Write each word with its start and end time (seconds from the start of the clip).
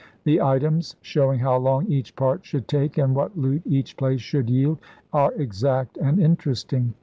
The 0.23 0.41
items, 0.41 0.95
showing 1.03 1.41
how 1.41 1.57
long 1.57 1.85
each 1.85 2.15
part 2.15 2.43
should 2.43 2.67
take 2.67 2.97
and 2.97 3.13
what 3.15 3.37
loot 3.37 3.61
each 3.67 3.95
place 3.97 4.19
should 4.21 4.49
yield, 4.49 4.79
are 5.13 5.31
exact 5.33 5.95
and 5.97 6.17
interesting. 6.19 6.95